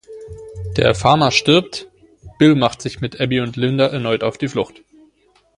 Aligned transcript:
Der 0.77 0.95
Farmer 0.95 1.29
stirbt, 1.29 1.87
Bill 2.39 2.55
macht 2.55 2.81
sich 2.81 3.01
mit 3.01 3.21
Abby 3.21 3.39
und 3.41 3.55
Linda 3.55 3.85
erneut 3.85 4.23
auf 4.23 4.39
die 4.39 4.47
Flucht. 4.47 4.81